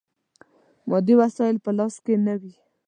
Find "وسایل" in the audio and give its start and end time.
1.21-1.57